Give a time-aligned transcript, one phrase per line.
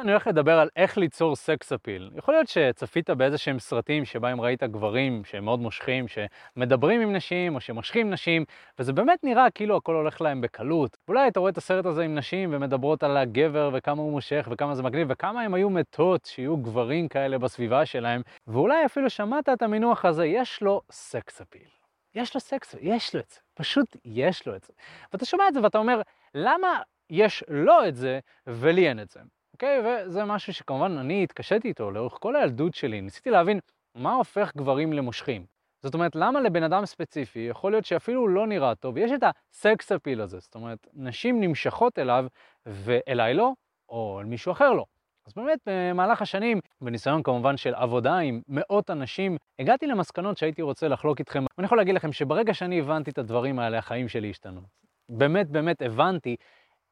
[0.00, 2.10] אני הולך לדבר על איך ליצור סקס אפיל.
[2.14, 7.54] יכול להיות שצפית באיזה שהם סרטים שבהם ראית גברים שהם מאוד מושכים, שמדברים עם נשים
[7.54, 8.44] או שמושכים נשים,
[8.78, 10.96] וזה באמת נראה כאילו הכל הולך להם בקלות.
[11.08, 14.74] אולי אתה רואה את הסרט הזה עם נשים ומדברות על הגבר וכמה הוא מושך וכמה
[14.74, 19.62] זה מגניב וכמה הם היו מתות שיהיו גברים כאלה בסביבה שלהם, ואולי אפילו שמעת את
[19.62, 21.68] המינוח הזה, יש לו סקס אפיל.
[22.14, 24.72] יש לו סקס, יש לו את זה, פשוט יש לו את זה.
[25.12, 26.02] ואתה שומע את זה ואתה אומר,
[26.34, 26.80] למה
[27.10, 29.20] יש לו את זה ולי אין את זה?
[29.62, 30.06] אוקיי?
[30.06, 33.00] וזה משהו שכמובן אני התקשיתי איתו לאורך כל הילדות שלי.
[33.00, 33.58] ניסיתי להבין
[33.94, 35.46] מה הופך גברים למושכים.
[35.82, 39.92] זאת אומרת, למה לבן אדם ספציפי, יכול להיות שאפילו לא נראה טוב, יש את הסקס
[39.92, 40.38] אפיל הזה.
[40.38, 42.26] זאת אומרת, נשים נמשכות אליו
[42.66, 43.52] ואליי לא,
[43.88, 44.84] או אל מישהו אחר לא.
[45.26, 50.88] אז באמת, במהלך השנים, בניסיון כמובן של עבודה עם מאות אנשים, הגעתי למסקנות שהייתי רוצה
[50.88, 51.44] לחלוק איתכם.
[51.58, 54.60] ואני יכול להגיד לכם שברגע שאני הבנתי את הדברים האלה, החיים שלי השתנו.
[55.08, 56.36] באמת באמת הבנתי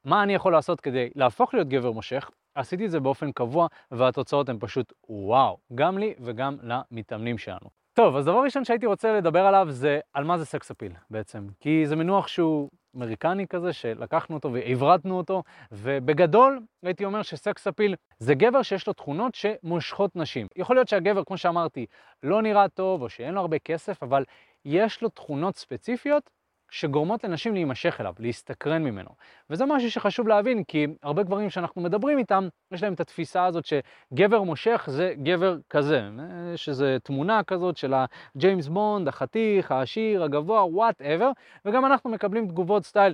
[0.04, 4.48] מה אני יכול לעשות כדי להפוך להיות גבר מושך, עשיתי את זה באופן קבוע, והתוצאות
[4.48, 7.68] הן פשוט וואו, גם לי וגם למתאמנים שלנו.
[7.94, 11.46] טוב, אז דבר ראשון שהייתי רוצה לדבר עליו זה על מה זה סקס אפיל בעצם.
[11.60, 15.42] כי זה מינוח שהוא אמריקני כזה, שלקחנו אותו והברדנו אותו,
[15.72, 20.46] ובגדול הייתי אומר שסקס אפיל זה גבר שיש לו תכונות שמושכות נשים.
[20.56, 21.86] יכול להיות שהגבר, כמו שאמרתי,
[22.22, 24.24] לא נראה טוב או שאין לו הרבה כסף, אבל
[24.64, 26.30] יש לו תכונות ספציפיות
[26.70, 29.10] שגורמות לנשים להימשך אליו, להסתקרן ממנו.
[29.50, 33.64] וזה משהו שחשוב להבין, כי הרבה גברים שאנחנו מדברים איתם, יש להם את התפיסה הזאת
[33.64, 36.02] שגבר מושך זה גבר כזה.
[36.54, 41.30] יש איזו תמונה כזאת של הג'יימס בונד, החתיך, העשיר, הגבוה, whatever,
[41.64, 43.12] וגם אנחנו מקבלים תגובות סטייל,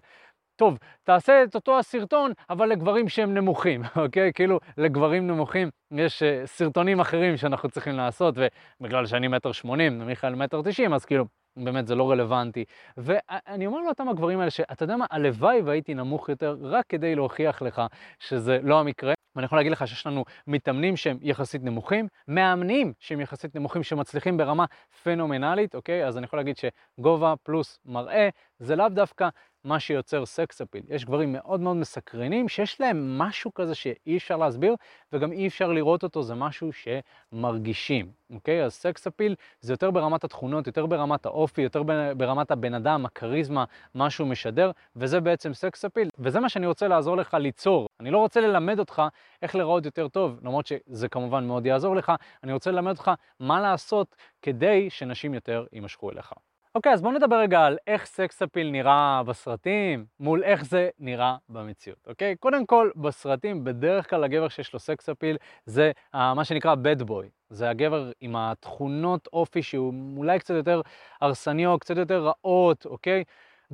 [0.57, 4.33] טוב, תעשה את אותו הסרטון, אבל לגברים שהם נמוכים, אוקיי?
[4.33, 8.35] כאילו, לגברים נמוכים יש uh, סרטונים אחרים שאנחנו צריכים לעשות,
[8.81, 11.25] ובגלל שאני מטר שמונים, מיכאל מטר תשעים, אז כאילו,
[11.57, 12.65] באמת זה לא רלוונטי.
[12.97, 17.63] ואני אומר לאותם הגברים האלה שאתה יודע מה, הלוואי והייתי נמוך יותר רק כדי להוכיח
[17.63, 17.83] לך
[18.19, 19.15] שזה לא המקרה.
[19.37, 24.37] ואני יכול להגיד לך שיש לנו מתאמנים שהם יחסית נמוכים, מאמנים שהם יחסית נמוכים שמצליחים
[24.37, 24.65] ברמה
[25.03, 26.07] פנומנלית, אוקיי?
[26.07, 28.29] אז אני יכול להגיד שגובה פלוס מראה
[28.59, 29.29] זה לאו דווקא
[29.65, 30.83] מה שיוצר סקס אפיל.
[30.89, 34.75] יש גברים מאוד מאוד מסקרנים שיש להם משהו כזה שאי אפשר להסביר
[35.13, 38.65] וגם אי אפשר לראות אותו, זה משהו שמרגישים, אוקיי?
[38.65, 41.83] אז sex appeal זה יותר ברמת התכונות, יותר ברמת האופי, יותר
[42.17, 43.65] ברמת הבן אדם, הכריזמה,
[43.95, 46.09] מה שהוא משדר, וזה בעצם sex appeal.
[46.19, 47.89] וזה מה שאני רוצה לעזור לך ליצור.
[48.01, 49.03] אני לא רוצה ללמד אותך
[49.43, 52.13] איך לראות יותר טוב, למרות שזה כמובן מאוד יעזור לך,
[52.45, 53.11] אני רוצה ללמד אותך
[53.41, 56.33] מה לעשות כדי שנשים יותר יימשכו אליך.
[56.77, 61.37] אוקיי, אז בואו נדבר רגע על איך sex appeal נראה בסרטים, מול איך זה נראה
[61.49, 62.37] במציאות, אוקיי?
[62.37, 65.37] קודם כל, בסרטים, בדרך כלל הגבר שיש לו sex appeal
[65.67, 67.27] זה uh, מה שנקרא bad boy.
[67.51, 70.81] זה הגבר עם התכונות אופי שהוא אולי קצת יותר
[71.21, 73.25] הרסני או קצת יותר רעות, אוקיי?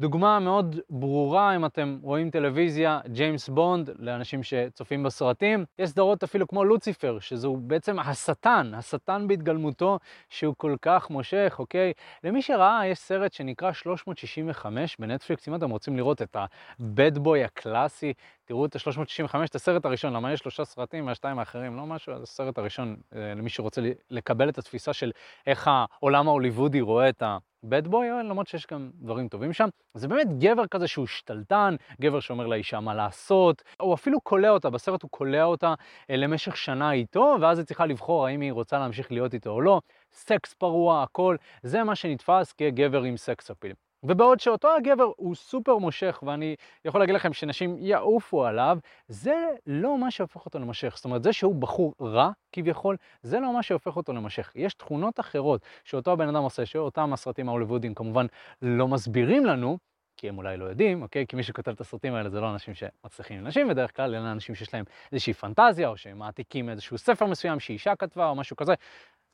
[0.01, 6.49] דוגמה מאוד ברורה, אם אתם רואים טלוויזיה, ג'יימס בונד, לאנשים שצופים בסרטים, יש סדרות אפילו
[6.49, 11.93] כמו לוציפר, שזהו בעצם השטן, השטן בהתגלמותו, שהוא כל כך מושך, אוקיי?
[12.25, 16.37] למי שראה, יש סרט שנקרא 365 בנטפליקס, אם אתם רוצים לראות את
[16.81, 18.13] הבד בוי הקלאסי,
[18.45, 22.23] תראו את ה-365, את הסרט הראשון, למה יש שלושה סרטים מהשתיים האחרים, לא משהו, אז
[22.23, 23.81] הסרט הראשון, אה, למי שרוצה
[24.11, 25.11] לקבל את התפיסה של
[25.47, 27.39] איך העולם ההוליוודי רואה את ה...
[27.65, 29.69] bad boy, למרות שיש גם דברים טובים שם.
[29.95, 34.71] זה באמת גבר כזה שהוא שתלטן, גבר שאומר לאישה מה לעשות, הוא אפילו קולע אותה,
[34.71, 35.75] בסרט הוא קולע אותה
[36.11, 39.61] אה, למשך שנה איתו, ואז היא צריכה לבחור האם היא רוצה להמשיך להיות איתו או
[39.61, 39.81] לא.
[40.13, 43.90] סקס פרוע, הכל, זה מה שנתפס כגבר עם סקס אפיל.
[44.03, 48.79] ובעוד שאותו הגבר הוא סופר מושך, ואני יכול להגיד לכם שנשים יעופו עליו,
[49.09, 49.35] זה
[49.67, 50.93] לא מה שהופך אותו למושך.
[50.97, 54.53] זאת אומרת, זה שהוא בחור רע, כביכול, זה לא מה שהופך אותו למושך.
[54.55, 58.27] יש תכונות אחרות שאותו הבן אדם עושה, שאותם הסרטים ההוליוודיים כמובן
[58.63, 59.79] לא מסבירים לנו,
[60.17, 61.27] כי הם אולי לא יודעים, אוקיי?
[61.27, 64.33] כי מי שכותב את הסרטים האלה זה לא אנשים שמצליחים עם נשים בדרך כלל, אלא
[64.33, 68.57] אנשים שיש להם איזושהי פנטזיה, או שהם מעתיקים איזשהו ספר מסוים שאישה כתבה, או משהו
[68.57, 68.75] כזה.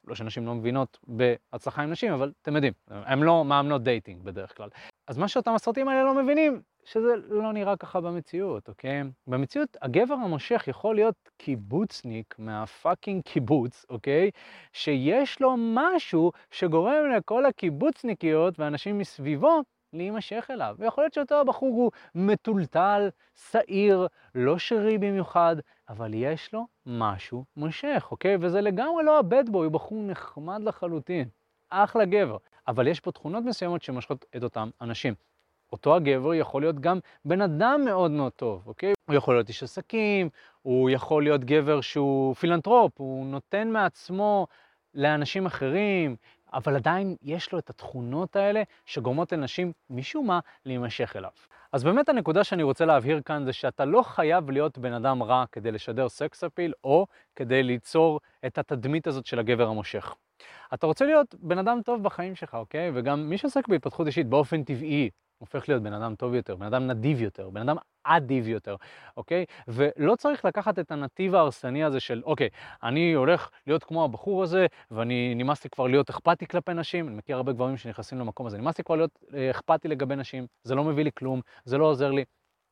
[0.06, 4.56] לא שנשים לא מבינות בהצלחה עם נשים, אבל אתם יודעים, הן לא מאמנות dating בדרך
[4.56, 4.68] כלל.
[5.08, 9.02] אז מה שאותם הסרטים האלה לא מבינים, שזה לא נראה ככה במציאות, אוקיי?
[9.26, 14.30] במציאות הגבר המושך יכול להיות קיבוצניק מהפאקינג קיבוץ, אוקיי?
[14.72, 19.62] שיש לו משהו שגורם לכל הקיבוצניקיות ואנשים מסביבו
[19.92, 20.76] להימשך אליו.
[20.78, 23.08] ויכול להיות שאותו הבחור הוא מטולטל,
[23.50, 25.56] שעיר, לא שרי במיוחד,
[25.88, 28.36] אבל יש לו משהו מושך, אוקיי?
[28.40, 31.28] וזה לגמרי לא הבד בוי, הוא בחור נחמד לחלוטין.
[31.70, 32.36] אחלה גבר.
[32.68, 35.14] אבל יש פה תכונות מסוימות שמושכות את אותם אנשים.
[35.72, 38.92] אותו הגבר יכול להיות גם בן אדם מאוד מאוד טוב, אוקיי?
[39.08, 40.28] הוא יכול להיות איש עסקים,
[40.62, 44.46] הוא יכול להיות גבר שהוא פילנטרופ, הוא נותן מעצמו
[44.94, 46.16] לאנשים אחרים,
[46.52, 51.30] אבל עדיין יש לו את התכונות האלה שגורמות לנשים משום מה להימשך אליו.
[51.76, 55.44] אז באמת הנקודה שאני רוצה להבהיר כאן זה שאתה לא חייב להיות בן אדם רע
[55.52, 60.14] כדי לשדר sex appeal, או כדי ליצור את התדמית הזאת של הגבר המושך.
[60.74, 62.90] אתה רוצה להיות בן אדם טוב בחיים שלך, אוקיי?
[62.94, 66.86] וגם מי שעוסק בהתפתחות אישית באופן טבעי, הופך להיות בן אדם טוב יותר, בן אדם
[66.86, 68.76] נדיב יותר, בן אדם אדיב יותר,
[69.16, 69.44] אוקיי?
[69.68, 72.48] ולא צריך לקחת את הנתיב ההרסני הזה של, אוקיי,
[72.82, 77.16] אני הולך להיות כמו הבחור הזה, ואני נמאס לי כבר להיות אכפתי כלפי נשים, אני
[77.16, 80.74] מכיר הרבה גברים שנכנסים למקום הזה, נמאס לי כבר להיות אה, אכפתי לגבי נשים, זה
[80.74, 82.24] לא מביא לי כלום, זה לא עוזר לי.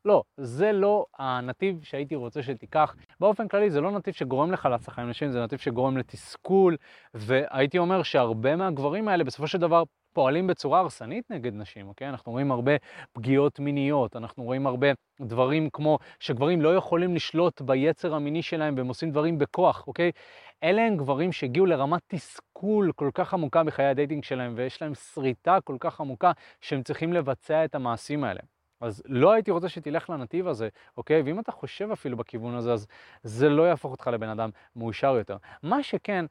[0.04, 2.96] לא, זה לא הנתיב שהייתי רוצה שתיקח.
[3.20, 6.76] באופן כללי זה לא נתיב שגורם לך להצלחה עם נשים, זה נתיב שגורם לתסכול,
[7.14, 12.08] והייתי אומר שהרבה מהגברים האלה בסופו של דבר פועלים בצורה הרסנית נגד נשים, אוקיי?
[12.08, 12.72] אנחנו רואים הרבה
[13.12, 14.86] פגיעות מיניות, אנחנו רואים הרבה
[15.20, 20.10] דברים כמו שגברים לא יכולים לשלוט ביצר המיני שלהם והם עושים דברים בכוח, אוקיי?
[20.62, 24.94] אלה הם גברים שהגיעו לרמת תסכול כל כך עמוקה בחיי ה dating שלהם ויש להם
[24.94, 28.53] שריטה כל כך עמוקה שהם צריכים לבצע את המעשים האלה.
[28.84, 31.22] אז לא הייתי רוצה שתלך לנתיב הזה, אוקיי?
[31.22, 32.86] ואם אתה חושב אפילו בכיוון הזה, אז
[33.22, 35.36] זה לא יהפוך אותך לבן אדם מאושר יותר.
[35.62, 36.24] מה שכן,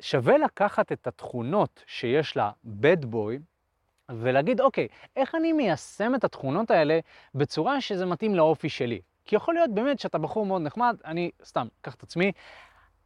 [0.00, 3.38] שווה לקחת את התכונות שיש לבד בוי,
[4.08, 7.00] ולהגיד, אוקיי, איך אני מיישם את התכונות האלה
[7.34, 9.00] בצורה שזה מתאים לאופי שלי?
[9.24, 12.32] כי יכול להיות באמת שאתה בחור מאוד נחמד, אני, סתם, קח את עצמי,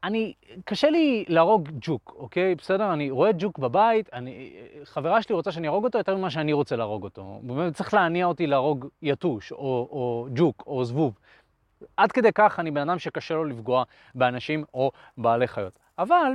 [0.05, 0.33] אני,
[0.65, 2.55] קשה לי להרוג ג'וק, אוקיי?
[2.55, 2.93] בסדר?
[2.93, 4.53] אני רואה ג'וק בבית, אני,
[4.85, 7.41] חברה שלי רוצה שאני ארוג אותו יותר ממה שאני רוצה להרוג אותו.
[7.43, 9.59] באמת צריך להניע אותי להרוג יתוש, או,
[9.91, 11.19] או ג'וק, או זבוב.
[11.97, 13.85] עד כדי כך אני בן אדם שקשה לו לפגוע
[14.15, 15.79] באנשים או בעלי חיות.
[15.99, 16.33] אבל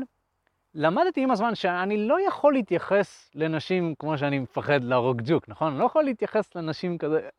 [0.79, 5.71] למדתי עם הזמן שאני לא יכול להתייחס לנשים כמו שאני מפחד להרוג ג'וק, נכון?
[5.71, 7.29] אני לא יכול להתייחס לנשים כזה,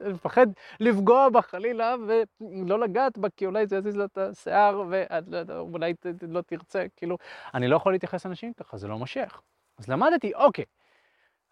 [0.00, 0.46] אני מפחד
[0.80, 1.94] לפגוע בה חלילה
[2.40, 5.94] ולא לגעת בה, כי אולי זה יזיז לה את השיער ואולי
[6.28, 7.16] לא תרצה, כאילו,
[7.54, 9.40] אני לא יכול להתייחס לנשים ככה, זה לא מושך.
[9.78, 10.64] אז למדתי, אוקיי,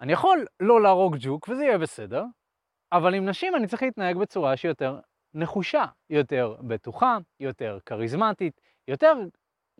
[0.01, 2.25] אני יכול לא להרוג ג'וק וזה יהיה בסדר,
[2.93, 4.99] אבל עם נשים אני צריך להתנהג בצורה שהיא יותר
[5.35, 9.15] נחושה, יותר בטוחה, יותר כריזמטית, יותר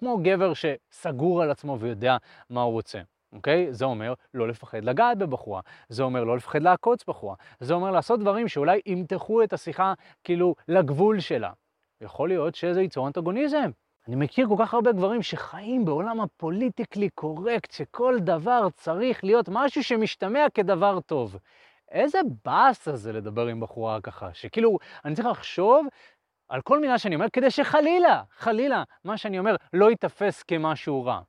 [0.01, 2.17] כמו גבר שסגור על עצמו ויודע
[2.51, 3.01] מה הוא רוצה.
[3.33, 3.73] אוקיי?
[3.73, 8.21] זה אומר לא לפחד לגעת בבחורה, זה אומר לא לפחד לעקוץ בחורה, זה אומר לעשות
[8.21, 9.93] דברים שאולי ימתחו את השיחה
[10.25, 11.51] כאילו לגבול שלה.
[12.01, 13.71] יכול להיות שזה ייצור אנטגוניזם.
[14.09, 19.85] אני מכיר כל כך הרבה גברים שחיים בעולם הפוליטיקלי קורקט, שכל דבר צריך להיות משהו
[19.85, 21.37] שמשתמע כדבר טוב.
[21.91, 25.87] איזה באסה זה לדבר עם בחורה ככה, שכאילו, אני צריך לחשוב
[26.49, 31.21] על כל מילה שאני אומר, כדי שחלילה, חלילה, מה שאני אומר לא ייתפס כמשהו רע.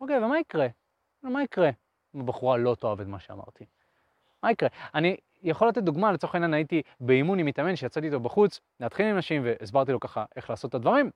[0.00, 0.66] אוקיי, ומה יקרה?
[1.22, 1.70] מה יקרה
[2.14, 3.64] אם הבחורה לא תאהב את מה שאמרתי?
[4.42, 4.68] מה יקרה?
[4.94, 9.18] אני יכול לתת דוגמה, לצורך העניין הייתי באימון עם מתאמן שיצאתי איתו בחוץ, להתחיל עם
[9.18, 11.10] נשים והסברתי לו ככה איך לעשות את הדברים,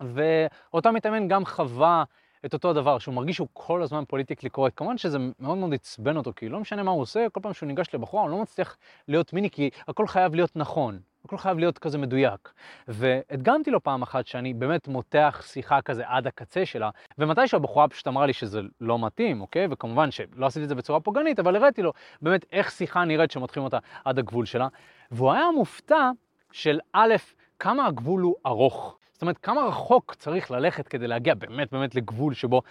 [0.00, 2.04] ואותו מתאמן גם חווה
[2.44, 4.76] את אותו הדבר, שהוא מרגיש שהוא כל הזמן פוליטיקלי קורקט.
[4.76, 7.66] כמובן שזה מאוד מאוד עצבן אותו, כי לא משנה מה הוא עושה, כל פעם שהוא
[7.66, 8.76] ניגש לבחורה הוא לא מצליח
[9.08, 11.00] להיות מיני, כי הכל חייב להיות נכון.
[11.24, 12.52] הכל חייב להיות כזה מדויק.
[12.88, 18.08] והדגמתי לו פעם אחת שאני באמת מותח שיחה כזה עד הקצה שלה, ומתישהו הבחורה פשוט
[18.08, 19.66] אמרה לי שזה לא מתאים, אוקיי?
[19.70, 23.62] וכמובן שלא עשיתי את זה בצורה פוגענית, אבל הראיתי לו באמת איך שיחה נראית שמותחים
[23.62, 24.68] אותה עד הגבול שלה.
[25.10, 26.10] והוא היה מופתע
[26.52, 27.14] של א',
[27.58, 28.98] כמה הגבול הוא ארוך.
[29.12, 32.62] זאת אומרת, כמה רחוק צריך ללכת כדי להגיע באמת באמת לגבול שבו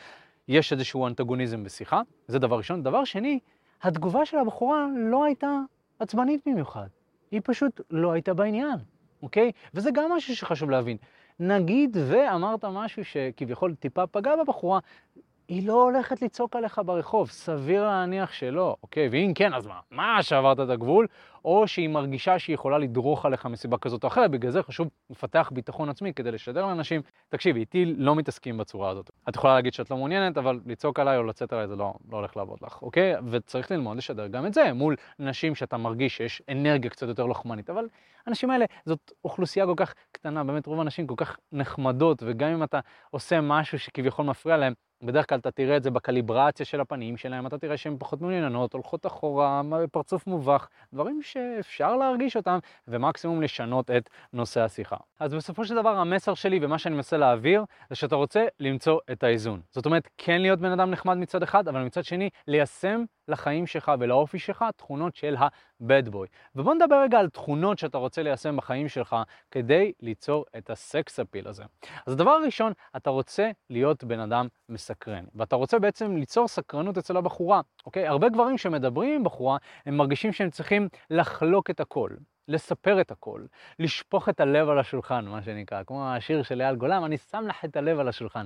[0.48, 2.02] יש איזשהו אנטגוניזם בשיחה.
[2.28, 2.84] זה דבר ראשון.
[2.84, 3.40] דבר שני,
[3.82, 5.60] התגובה של הבחורה לא הייתה
[6.00, 6.88] עצבנית במיוחד.
[7.32, 8.78] היא פשוט לא הייתה בעניין,
[9.24, 9.52] אוקיי?
[9.74, 10.98] וזה גם משהו שחשוב להבין.
[11.40, 14.80] נגיד ואמרת משהו שכביכול טיפה פגע בבחורה,
[15.48, 19.10] היא לא הולכת לצעוק עליך ברחוב, סביר להניח שלא, אוקיי?
[19.12, 19.80] ואם כן, אז מה?
[19.92, 21.08] מה שעברת את הגבול?
[21.46, 25.52] או שהיא מרגישה שהיא יכולה לדרוך עליך מסיבה כזאת או אחרת, בגלל זה חשוב לפתח
[25.54, 29.10] ביטחון עצמי כדי לשדר לאנשים, תקשיבי, איתי לא מתעסקים בצורה הזאת.
[29.30, 32.18] את יכולה להגיד שאת לא מעוניינת, אבל לצעוק עליי או לצאת עליי זה לא, לא
[32.18, 33.14] הולך לעבוד לך, אוקיי?
[33.30, 37.70] וצריך ללמוד לשדר גם את זה מול נשים שאתה מרגיש שיש אנרגיה קצת יותר לוחמנית,
[37.70, 37.88] אבל
[38.26, 42.64] האנשים האלה, זאת אוכלוסייה כל כך קטנה, באמת רוב הנשים כל כך נחמדות, וגם אם
[42.64, 42.80] אתה
[43.12, 47.48] עושה משהו שכביכול מפריע להם, בדרך כלל אתה תראה את זה בקליברציה של הפנים שלהם,
[47.48, 53.92] אתה תראה שהן פחות מעוניינות, הולכות אחורה, פרצוף מובך, דברים שאפשר להרגיש אותם, ומקסימום לשנות
[53.92, 54.98] את נושא השיחה.
[55.20, 59.24] אז בסופו של דבר המסר שלי ומה שאני מנסה להעביר, זה שאתה רוצה למצוא את
[59.24, 59.62] האיזון.
[59.72, 63.92] זאת אומרת, כן להיות בן אדם נחמד מצד אחד, אבל מצד שני, ליישם לחיים שלך
[64.00, 66.28] ולאופי שלך תכונות של ה-bad boy.
[66.56, 69.16] ובוא נדבר רגע על תכונות שאתה רוצה ליישם בחיים שלך
[69.52, 71.64] כדי ליצור את הסקס אפיל הזה.
[72.06, 77.18] אז הדבר הראשון, אתה רוצה להיות בן אדם מסקרן, ואתה רוצה בעצם ליצור סקרנות אצל
[77.18, 78.08] הבחורה, אוקיי?
[78.08, 82.10] הרבה גברים שמדברים עם בחורה, הם מרגישים שהם צריכים לחלוק את הכל.
[82.48, 83.42] לספר את הכל,
[83.80, 87.66] לשפוך את הלב על השולחן, מה שנקרא, כמו השיר של אייל גולן, אני שם לך
[87.66, 88.46] את הלב על השולחן.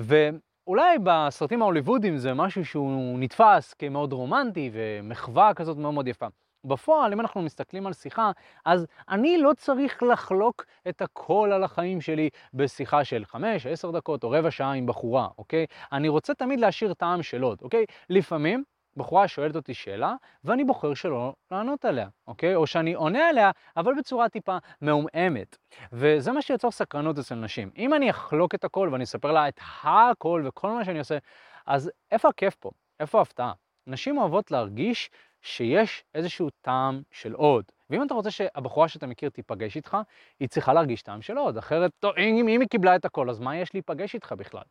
[0.00, 0.28] ו...
[0.66, 6.26] אולי בסרטים ההוליוודיים זה משהו שהוא נתפס כמאוד רומנטי ומחווה כזאת מאוד מאוד יפה.
[6.64, 8.30] בפועל, אם אנחנו מסתכלים על שיחה,
[8.64, 14.24] אז אני לא צריך לחלוק את הכל על החיים שלי בשיחה של 5, 10 דקות
[14.24, 15.66] או רבע שעה עם בחורה, אוקיי?
[15.92, 17.84] אני רוצה תמיד להשאיר טעם של עוד, אוקיי?
[18.10, 18.64] לפעמים
[18.96, 22.54] בחורה שואלת אותי שאלה, ואני בוחר שלא לענות עליה, אוקיי?
[22.54, 25.56] או שאני עונה עליה, אבל בצורה טיפה מעומעמת.
[25.92, 27.70] וזה מה שיוצר סקרנות אצל נשים.
[27.76, 31.18] אם אני אחלוק את הכל ואני אספר לה את הכל וכל מה שאני עושה,
[31.66, 32.70] אז איפה הכיף פה?
[33.00, 33.52] איפה ההפתעה?
[33.86, 35.10] נשים אוהבות להרגיש
[35.42, 37.64] שיש איזשהו טעם של עוד.
[37.90, 39.96] ואם אתה רוצה שהבחורה שאתה מכיר תיפגש איתך,
[40.40, 43.40] היא צריכה להרגיש טעם של עוד, אחרת, טוב, אם, אם היא קיבלה את הכל, אז
[43.40, 44.62] מה יש להיפגש איתך בכלל?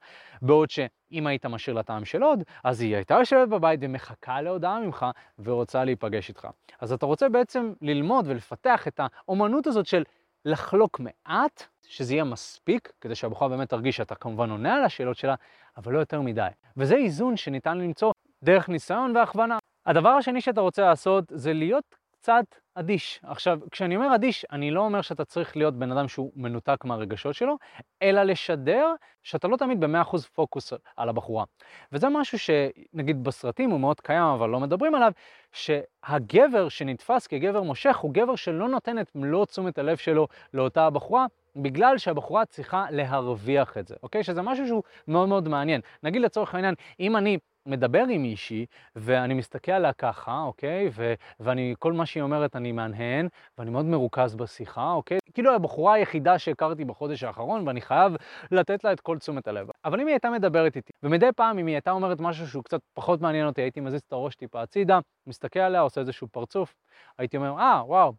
[0.42, 4.80] בעוד שאם היית משאיר לה טעם של עוד, אז היא הייתה יושבת בבית ומחכה להודעה
[4.80, 5.06] ממך
[5.40, 6.48] ורוצה להיפגש איתך.
[6.80, 10.04] אז אתה רוצה בעצם ללמוד ולפתח את האומנות הזאת של
[10.46, 15.36] לחלוק מעט, שזה יהיה מספיק, כדי שהבחורה באמת תרגיש שאתה כמובן עונה על השאלות שלה,
[15.78, 16.48] אבל לא יותר מדי.
[16.78, 18.12] וזה איזון שניתן למצוא
[18.44, 19.58] דרך ניסיון והכוונה.
[19.86, 23.20] הדבר השני שאתה רוצה לעשות זה להיות קצת אדיש.
[23.24, 27.36] עכשיו, כשאני אומר אדיש, אני לא אומר שאתה צריך להיות בן אדם שהוא מנותק מהרגשות
[27.36, 27.58] שלו,
[28.02, 28.88] אלא לשדר
[29.24, 31.46] שאתה לא תמיד ב-100% פוקוס על הבחורה.
[31.92, 35.12] וזה משהו שנגיד בסרטים הוא מאוד קיים, אבל לא מדברים עליו,
[35.52, 41.26] שהגבר שנתפס כגבר מושך הוא גבר שלא נותן את מלוא תשומת הלב שלו לאותה הבחורה,
[41.56, 44.24] בגלל שהבחורה צריכה להרוויח את זה, אוקיי?
[44.24, 45.82] שזה משהו שהוא מאוד מאוד מעניין.
[46.04, 48.66] נגיד לצורך העניין, אם אני מדבר עם מישהי,
[48.96, 50.90] ואני מסתכל עליה ככה, אוקיי?
[50.92, 53.28] ו- ואני, כל מה שהיא אומרת אני מהנהן,
[53.58, 55.18] ואני מאוד מרוכז בשיחה, אוקיי?
[55.34, 58.14] כאילו הבחורה היחידה שהכרתי בחודש האחרון, ואני חייב
[58.52, 59.68] לתת לה את כל תשומת הלב.
[59.86, 62.80] אבל אם היא הייתה מדברת איתי, ומדי פעם אם היא הייתה אומרת משהו שהוא קצת
[62.94, 66.76] פחות מעניין אותי, הייתי מזיז את הראש טיפה הצידה, מסתכל עליה, עושה איזשהו פרצוף,
[67.18, 68.14] הייתי אומר, אה, ah, וואו,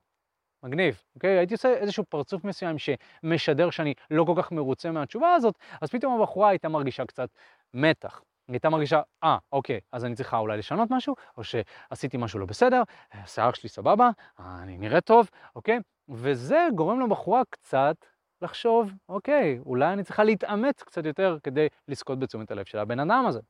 [0.62, 1.38] מגניב, אוקיי?
[1.38, 6.20] הייתי עושה איזשהו פרצוף מסוים שמשדר שאני לא כל כך מרוצה מהתשובה הזאת, אז פתאום
[6.20, 7.28] הבחורה הייתה מרגישה קצת
[7.74, 8.20] מתח.
[8.48, 12.38] היא הייתה מרגישה, אה, ah, אוקיי, אז אני צריכה אולי לשנות משהו, או שעשיתי משהו
[12.38, 12.82] לא בסדר,
[13.12, 15.78] השיער שלי סבבה, אני נראה טוב, אוקיי?
[16.08, 17.96] וזה גורם לבחורה קצת
[18.42, 23.24] לחשוב, אוקיי, אולי אני צריכה להתאמץ קצת יותר כדי לזכות בתשומת הלב של הבן אדם
[23.28, 23.40] הזה.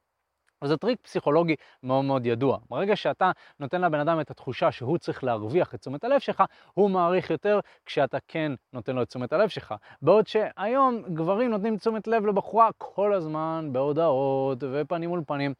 [0.62, 2.58] וזה טריק פסיכולוגי מאוד מאוד ידוע.
[2.70, 3.30] ברגע שאתה
[3.60, 6.42] נותן לבן אדם את התחושה שהוא צריך להרוויח את תשומת הלב שלך,
[6.74, 9.74] הוא מעריך יותר כשאתה כן נותן לו את תשומת הלב שלך.
[10.02, 15.54] בעוד שהיום גברים נותנים תשומת לב לבחורה כל הזמן בהודעות ופנים מול פנים.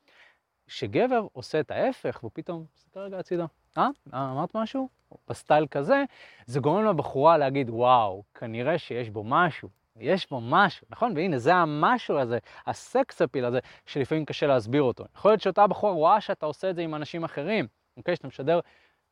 [0.67, 3.47] כשגבר עושה את ההפך, והוא פתאום, סתכל רגע הצידה,
[3.79, 3.89] אה?
[4.15, 4.89] אמרת משהו?
[5.29, 6.05] בסטייל כזה,
[6.47, 9.69] זה גורם לבחורה להגיד, וואו, כנראה שיש בו משהו.
[10.01, 11.13] יש בו משהו, נכון?
[11.17, 15.05] והנה, זה המשהו הזה, הסקס אפיל הזה, שלפעמים קשה להסביר אותו.
[15.17, 18.17] יכול להיות שאותה בחורה רואה שאתה עושה את זה עם אנשים אחרים, אוקיי?
[18.17, 18.61] שאתה משדר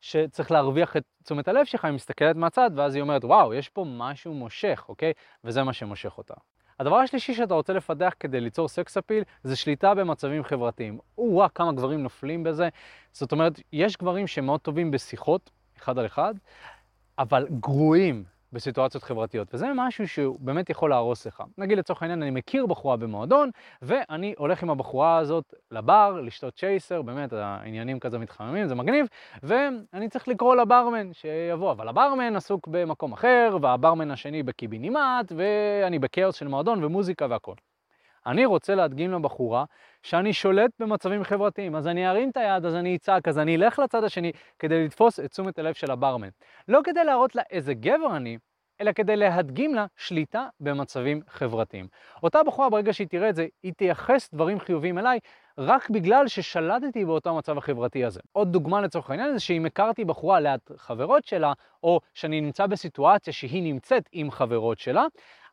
[0.01, 3.85] שצריך להרוויח את תשומת הלב שלך, היא מסתכלת מהצד, ואז היא אומרת, וואו, יש פה
[3.87, 5.13] משהו מושך, אוקיי?
[5.43, 6.33] וזה מה שמושך אותה.
[6.79, 10.99] הדבר השלישי שאתה רוצה לפתח כדי ליצור סקס אפיל זה שליטה במצבים חברתיים.
[11.17, 12.69] או-אה, כמה גברים נופלים בזה.
[13.11, 16.33] זאת אומרת, יש גברים שמאוד טובים בשיחות, אחד על אחד,
[17.17, 21.43] אבל גרועים בסיטואציות חברתיות, וזה משהו שהוא באמת יכול להרוס לך.
[21.57, 23.49] נגיד לצורך העניין, אני מכיר בחורה במועדון,
[23.81, 29.05] ואני הולך עם הבחורה הזאת לבר, לשתות צ'ייסר, באמת, העניינים כזה מתחממים, זה מגניב,
[29.43, 36.35] ואני צריך לקרוא לברמן שיבוא, אבל הברמן עסוק במקום אחר, והברמן השני בקיבינימט, ואני בכאוס
[36.35, 37.55] של מועדון ומוזיקה והכל.
[38.27, 39.65] אני רוצה להדגים לבחורה
[40.03, 43.79] שאני שולט במצבים חברתיים, אז אני ארים את היד, אז אני אצעק, אז אני אלך
[43.79, 46.29] לצד השני כדי לתפוס את תשומת הלב של הברמן.
[46.67, 48.37] לא כדי להראות לה איזה גבר אני,
[48.81, 51.87] אלא כדי להדגים לה שליטה במצבים חברתיים.
[52.23, 55.19] אותה בחורה, ברגע שהיא תראה את זה, היא תייחס דברים חיוביים אליי,
[55.57, 58.19] רק בגלל ששלטתי באותו המצב החברתי הזה.
[58.31, 61.53] עוד דוגמה לצורך העניין זה שאם הכרתי בחורה ליד חברות שלה,
[61.83, 65.05] או שאני נמצא בסיטואציה שהיא נמצאת עם חברות שלה,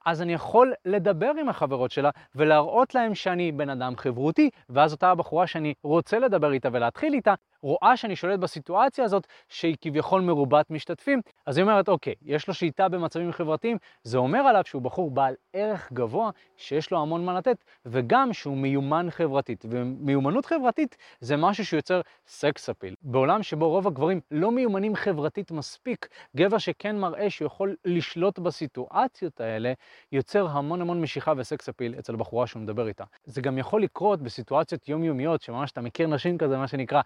[0.07, 5.11] אז אני יכול לדבר עם החברות שלה ולהראות להם שאני בן אדם חברותי, ואז אותה
[5.11, 10.71] הבחורה שאני רוצה לדבר איתה ולהתחיל איתה, רואה שאני שולט בסיטואציה הזאת שהיא כביכול מרובת
[10.71, 15.11] משתתפים, אז היא אומרת, אוקיי, יש לו שליטה במצבים חברתיים, זה אומר עליו שהוא בחור
[15.11, 19.64] בעל ערך גבוה, שיש לו המון מה לתת, וגם שהוא מיומן חברתית.
[19.69, 22.95] ומיומנות חברתית זה משהו שיוצר סקס אפיל.
[23.02, 29.40] בעולם שבו רוב הגברים לא מיומנים חברתית מספיק, גבר שכן מראה שהוא יכול לשלוט בסיטואציות
[29.40, 29.73] האלה,
[30.12, 33.05] יוצר המון המון משיכה וסקס אפיל אצל בחורה שהוא מדבר איתה.
[33.25, 37.00] זה גם יכול לקרות בסיטואציות יומיומיות, שממש אתה מכיר נשים כזה, מה שנקרא,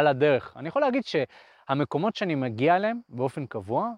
[0.00, 0.56] על הדרך.
[0.56, 3.90] אני יכול להגיד שהמקומות שאני מגיע אליהם באופן קבוע,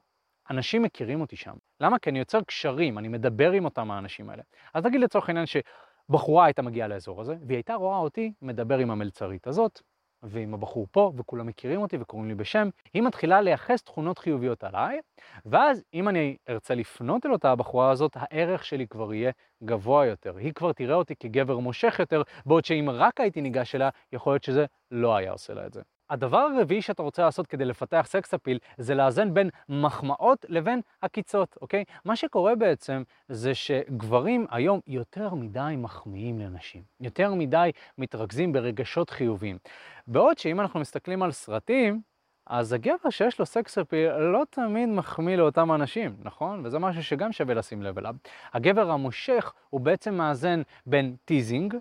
[0.50, 1.54] אנשים מכירים אותי שם.
[1.80, 1.98] למה?
[1.98, 4.42] כי אני יוצר קשרים, אני מדבר עם אותם האנשים האלה.
[4.74, 8.90] אז נגיד לצורך העניין שבחורה הייתה מגיעה לאזור הזה, והיא הייתה רואה אותי מדבר עם
[8.90, 9.80] המלצרית הזאת,
[10.22, 15.00] ועם הבחור פה, וכולם מכירים אותי וקוראים לי בשם, היא מתחילה לייחס תכונות חיוביות עליי,
[15.46, 19.30] ואז אם אני ארצה לפנות אל אותה הבחורה הזאת, הערך שלי כבר יהיה
[19.64, 20.36] גבוה יותר.
[20.36, 24.44] היא כבר תראה אותי כגבר מושך יותר, בעוד שאם רק הייתי ניגש אליה, יכול להיות
[24.44, 25.82] שזה לא היה עושה לה את זה.
[26.12, 31.58] הדבר הרביעי שאתה רוצה לעשות כדי לפתח sex appeal זה לאזן בין מחמאות לבין עקיצות,
[31.62, 31.84] אוקיי?
[32.04, 39.58] מה שקורה בעצם זה שגברים היום יותר מדי מחמיאים לנשים, יותר מדי מתרכזים ברגשות חיוביים.
[40.06, 42.00] בעוד שאם אנחנו מסתכלים על סרטים,
[42.46, 46.66] אז הגבר שיש לו sex appeal לא תמיד מחמיא לאותם אנשים, נכון?
[46.66, 48.14] וזה משהו שגם שווה לשים לב אליו.
[48.52, 51.74] הגבר המושך הוא בעצם מאזן בין teasing,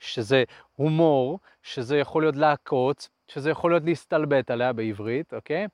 [0.00, 0.44] שזה
[0.76, 5.66] הומור, שזה יכול להיות לעקוץ, שזה יכול להיות להסתלבט עליה בעברית, אוקיי?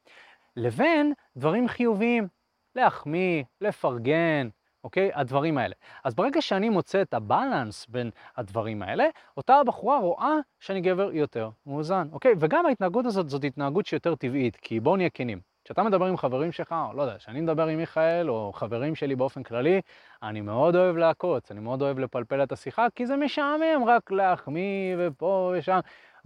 [0.56, 2.28] לבין דברים חיוביים,
[2.74, 4.48] להחמיא, לפרגן,
[4.84, 5.10] אוקיי?
[5.14, 5.74] הדברים האלה.
[6.04, 9.04] אז ברגע שאני מוצא את הבלנס בין הדברים האלה,
[9.36, 12.32] אותה הבחורה רואה שאני גבר יותר מאוזן, אוקיי?
[12.40, 15.40] וגם ההתנהגות הזאת זאת התנהגות שיותר טבעית, כי בואו נהיה כנים.
[15.64, 19.16] כשאתה מדבר עם חברים שלך, או לא יודע, כשאני מדבר עם מיכאל, או חברים שלי
[19.16, 19.80] באופן כללי,
[20.22, 24.96] אני מאוד אוהב לעקוץ, אני מאוד אוהב לפלפל את השיחה, כי זה משעמם רק להחמיא
[24.98, 25.80] ופה ושם.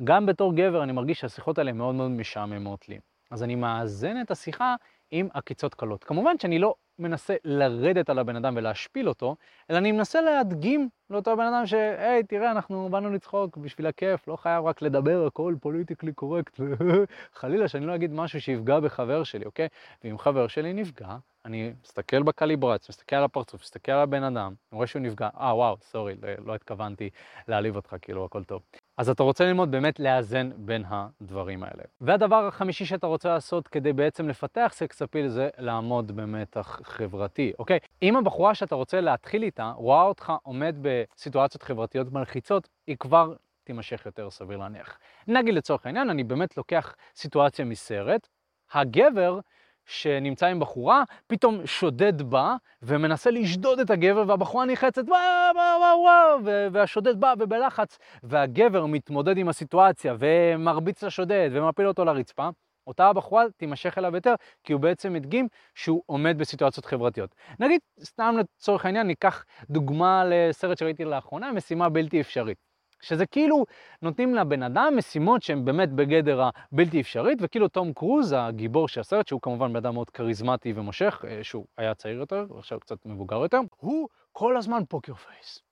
[0.05, 2.99] גם בתור גבר אני מרגיש שהשיחות האלה מאוד מאוד משעממות לי.
[3.31, 4.75] אז אני מאזן את השיחה
[5.11, 6.05] עם עקיצות קלות.
[6.05, 9.37] כמובן שאני לא מנסה לרדת על הבן אדם ולהשפיל אותו,
[9.71, 14.29] אלא אני מנסה להדגים לאותו בן אדם ש, היי, תראה, אנחנו באנו לצחוק בשביל הכיף,
[14.29, 16.61] לא חייב רק לדבר הכל פוליטיקלי קורקט.
[17.41, 19.69] חלילה שאני לא אגיד משהו שיפגע בחבר שלי, אוקיי?
[20.05, 24.77] ואם חבר שלי נפגע, אני מסתכל בקליברציה, מסתכל על הפרצוף, מסתכל על הבן אדם, אני
[24.77, 26.15] רואה שהוא נפגע, אה, וואו, סורי,
[26.45, 27.11] לא התכוונתי
[27.49, 28.63] להעליב אותך, כאילו, הכל טוב.
[28.97, 31.83] אז אתה רוצה ללמוד באמת לאזן בין הדברים האלה.
[32.01, 37.79] והדבר החמישי שאתה רוצה לעשות כדי בעצם לפתח סקס אפיל זה לעמוד במתח חברתי, אוקיי?
[38.03, 44.07] אם הבחורה שאתה רוצה להתחיל איתה רואה אותך עומד בסיטואציות חברתיות מלחיצות, היא כבר תימשך
[44.07, 44.99] יותר סביר להניח.
[45.29, 48.29] נגיד לצורך העניין, אני באמת לוקח סיטואציה מסרט,
[48.73, 49.41] הגבר
[49.87, 54.65] שנמצא עם בחורה, פתאום שודד בא ומנסה לשדוד את הגבר, והבחורה
[54.97, 55.11] וואו
[55.55, 62.49] וואו וואו וואו, והשודד בא ובלחץ, והגבר מתמודד עם הסיטואציה ומרביץ לשודד ומפיל אותו לרצפה.
[62.91, 67.35] אותה הבחורה תימשך אליו יותר, כי הוא בעצם הדגים שהוא עומד בסיטואציות חברתיות.
[67.61, 72.71] נגיד, סתם לצורך העניין, ניקח דוגמה לסרט שראיתי לאחרונה, משימה בלתי אפשרית.
[73.03, 73.67] שזה כאילו
[74.03, 79.27] נותנים לבן אדם משימות שהן באמת בגדר הבלתי אפשרית, וכאילו תום קרוז, הגיבור של הסרט,
[79.27, 83.37] שהוא כמובן בן אדם מאוד כריזמטי ומושך, אה, שהוא היה צעיר יותר, ועכשיו קצת מבוגר
[83.37, 85.70] יותר, הוא כל הזמן poker face.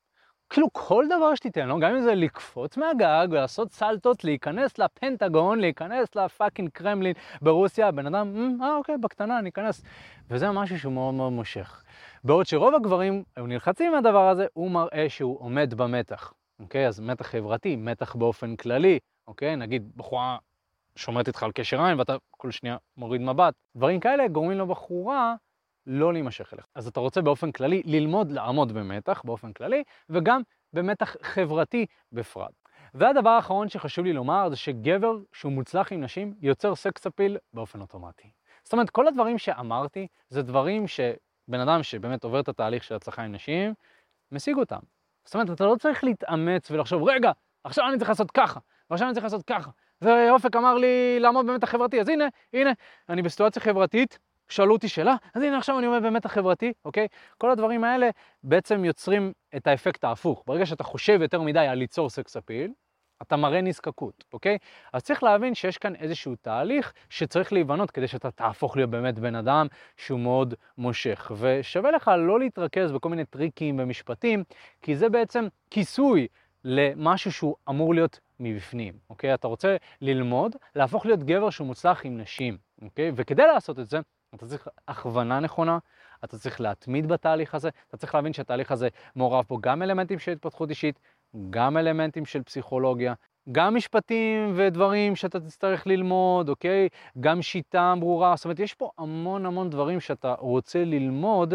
[0.50, 6.14] כאילו כל דבר שתיתן לו, גם אם זה לקפוץ מהגג ולעשות סלטות, להיכנס לפנטגון, להיכנס
[6.14, 9.82] ל fucking קרמלין ברוסיה, הבן אדם, אמ, אה אוקיי, בקטנה אני אכנס.
[10.30, 11.82] וזה משהו שהוא מאוד מאוד מושך.
[12.24, 16.32] בעוד שרוב הגברים היו נלחצים מהדבר הזה, הוא מראה שהוא עומד במתח.
[16.60, 16.88] אוקיי?
[16.88, 19.56] אז מתח חברתי, מתח באופן כללי, אוקיי?
[19.56, 20.36] נגיד בחורה
[20.96, 23.54] שומרת איתך על קשר עין ואתה כל שנייה מוריד מבט.
[23.76, 25.34] דברים כאלה גורמים לבחורה
[25.88, 26.66] לא להימשך אליך.
[26.74, 30.40] אז אתה רוצה באופן כללי ללמוד לעמוד במתח באופן כללי, וגם
[30.72, 32.52] במתח חברתי בפרט.
[32.94, 37.80] והדבר האחרון שחשוב לי לומר זה שגבר שהוא מוצלח עם נשים יוצר סקס אפיל באופן
[37.80, 38.30] אוטומטי.
[38.64, 43.22] זאת אומרת, כל הדברים שאמרתי זה דברים שבן אדם שבאמת עובר את התהליך של הצלחה
[43.22, 43.74] עם נשים,
[44.32, 44.80] משיג אותם.
[45.24, 47.32] זאת אומרת, אתה לא צריך להתאמץ ולחשוב, רגע,
[47.64, 49.70] עכשיו אני צריך לעשות ככה, ועכשיו אני צריך לעשות ככה.
[50.02, 52.70] ואופק אמר לי לעמוד במתח חברתי, אז הנה, הנה,
[53.08, 54.18] אני בסיטואציה חברתית,
[54.48, 57.06] שאלו אותי שאלה, אז הנה עכשיו אני עומד במתח חברתי, אוקיי?
[57.38, 58.10] כל הדברים האלה
[58.42, 60.42] בעצם יוצרים את האפקט ההפוך.
[60.46, 62.72] ברגע שאתה חושב יותר מדי על ליצור סקס אפיל,
[63.22, 64.58] אתה מראה נזקקות, אוקיי?
[64.92, 69.34] אז צריך להבין שיש כאן איזשהו תהליך שצריך להיבנות כדי שאתה תהפוך להיות באמת בן
[69.34, 71.32] אדם שהוא מאוד מושך.
[71.38, 74.44] ושווה לך לא להתרכז בכל מיני טריקים ומשפטים,
[74.82, 76.26] כי זה בעצם כיסוי
[76.64, 79.34] למשהו שהוא אמור להיות מבפנים, אוקיי?
[79.34, 83.12] אתה רוצה ללמוד, להפוך להיות גבר שהוא מוצלח עם נשים, אוקיי?
[83.14, 83.98] וכדי לעשות את זה,
[84.34, 85.78] אתה צריך הכוונה נכונה,
[86.24, 90.32] אתה צריך להתמיד בתהליך הזה, אתה צריך להבין שהתהליך הזה מעורב פה גם אלמנטים של
[90.32, 91.00] התפתחות אישית,
[91.50, 93.14] גם אלמנטים של פסיכולוגיה,
[93.52, 96.88] גם משפטים ודברים שאתה תצטרך ללמוד, אוקיי?
[97.20, 101.54] גם שיטה ברורה, זאת אומרת, יש פה המון המון דברים שאתה רוצה ללמוד